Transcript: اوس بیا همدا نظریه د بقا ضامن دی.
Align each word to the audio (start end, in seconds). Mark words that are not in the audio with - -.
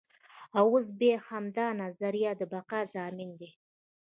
اوس 0.59 0.85
بیا 0.99 1.15
همدا 1.29 1.67
نظریه 1.81 2.31
د 2.39 2.41
بقا 2.51 2.81
ضامن 2.93 3.29
دی. 3.39 3.49